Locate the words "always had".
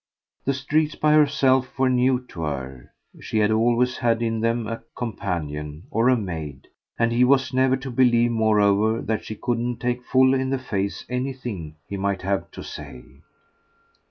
3.51-4.23